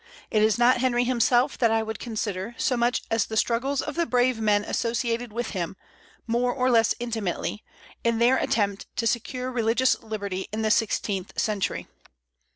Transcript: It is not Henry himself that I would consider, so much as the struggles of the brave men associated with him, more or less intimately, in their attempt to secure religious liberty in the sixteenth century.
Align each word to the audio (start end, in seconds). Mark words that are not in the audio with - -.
It 0.31 0.41
is 0.41 0.57
not 0.57 0.77
Henry 0.81 1.03
himself 1.03 1.59
that 1.59 1.69
I 1.69 1.83
would 1.83 1.99
consider, 1.99 2.55
so 2.57 2.75
much 2.75 3.03
as 3.11 3.27
the 3.27 3.37
struggles 3.37 3.83
of 3.83 3.93
the 3.93 4.07
brave 4.07 4.39
men 4.41 4.63
associated 4.65 5.31
with 5.31 5.51
him, 5.51 5.75
more 6.25 6.51
or 6.51 6.71
less 6.71 6.95
intimately, 6.99 7.63
in 8.03 8.17
their 8.17 8.37
attempt 8.37 8.87
to 8.95 9.05
secure 9.05 9.51
religious 9.51 10.01
liberty 10.01 10.47
in 10.51 10.63
the 10.63 10.71
sixteenth 10.71 11.39
century. 11.39 11.87